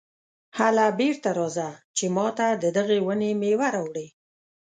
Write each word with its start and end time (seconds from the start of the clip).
هله 0.57 0.85
بېرته 0.99 1.29
راځه 1.39 1.69
چې 1.97 2.05
ماته 2.15 2.47
د 2.63 2.65
دغې 2.77 2.99
ونې 3.05 3.31
مېوه 3.41 3.67
راوړې. 3.75 4.07